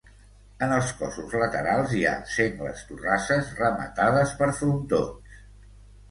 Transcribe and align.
En 0.67 0.71
els 0.75 0.87
cossos 0.99 1.33
laterals 1.41 1.91
hi 1.97 1.99
ha 2.11 2.13
sengles 2.35 2.81
torrasses 2.91 3.51
rematades 3.59 4.33
per 4.41 4.49
frontons. 4.61 5.37